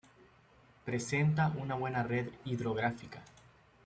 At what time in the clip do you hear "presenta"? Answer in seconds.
0.83-1.49